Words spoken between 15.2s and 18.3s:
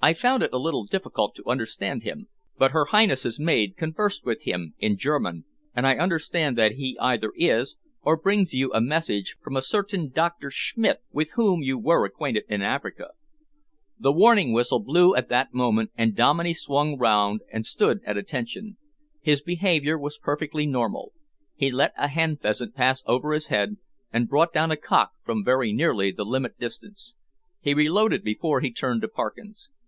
that moment, and Dominey swung round and stood at